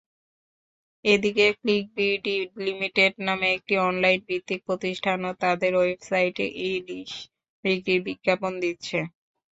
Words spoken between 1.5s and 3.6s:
ClickBD limited নামে